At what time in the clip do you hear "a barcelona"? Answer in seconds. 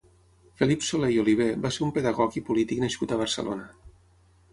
3.17-3.69